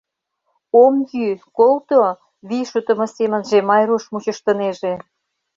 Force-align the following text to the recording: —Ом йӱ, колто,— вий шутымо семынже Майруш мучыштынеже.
—Ом 0.83 0.93
йӱ, 1.11 1.27
колто,— 1.57 2.03
вий 2.47 2.65
шутымо 2.71 3.05
семынже 3.17 3.57
Майруш 3.69 4.03
мучыштынеже. 4.11 4.93